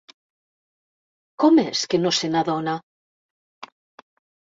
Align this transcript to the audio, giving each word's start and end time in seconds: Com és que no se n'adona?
Com 1.45 1.63
és 1.65 1.85
que 1.93 2.01
no 2.07 2.15
se 2.23 2.33
n'adona? 2.35 2.77